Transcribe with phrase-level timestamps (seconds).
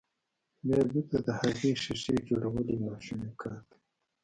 [0.67, 3.79] بيا بېرته د هغې ښيښې جوړول يو ناشونی کار دی.